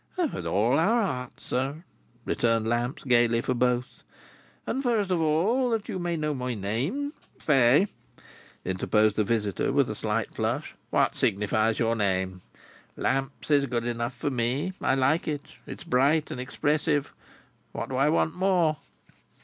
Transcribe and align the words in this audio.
"With 0.33 0.47
all 0.47 0.79
our 0.79 1.03
hearts, 1.03 1.45
sir," 1.45 1.83
returned 2.25 2.67
Lamps, 2.67 3.03
gaily, 3.03 3.39
for 3.39 3.53
both. 3.53 4.01
"And 4.65 4.81
first 4.81 5.11
of 5.11 5.21
all, 5.21 5.69
that 5.69 5.87
you 5.87 5.99
may 5.99 6.17
know 6.17 6.33
my 6.33 6.55
name—" 6.55 7.13
"Stay!" 7.37 7.85
interposed 8.65 9.15
the 9.15 9.23
visitor, 9.23 9.71
with 9.71 9.91
a 9.91 9.95
slight 9.95 10.33
flush. 10.33 10.73
"What 10.89 11.13
signifies 11.13 11.77
your 11.77 11.95
name! 11.95 12.41
Lamps 12.97 13.51
is 13.51 13.69
name 13.69 13.83
enough 13.85 14.15
for 14.15 14.31
me. 14.31 14.73
I 14.81 14.95
like 14.95 15.27
it. 15.27 15.57
It 15.67 15.81
is 15.81 15.85
bright 15.85 16.31
and 16.31 16.41
expressive. 16.41 17.13
What 17.71 17.89
do 17.89 17.95
I 17.95 18.09
want 18.09 18.33
more!" 18.33 18.77